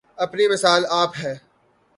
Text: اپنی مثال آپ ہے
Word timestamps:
اپنی 0.17 0.47
مثال 0.47 0.85
آپ 0.89 1.11
ہے 1.23 1.33